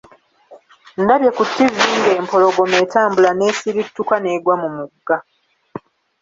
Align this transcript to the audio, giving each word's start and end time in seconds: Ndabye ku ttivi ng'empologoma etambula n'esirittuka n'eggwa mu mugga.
Ndabye 1.01 1.29
ku 1.37 1.43
ttivi 1.49 1.83
ng'empologoma 1.97 2.75
etambula 2.83 3.29
n'esirittuka 3.33 4.15
n'eggwa 4.19 4.55
mu 4.61 4.69
mugga. 4.75 5.17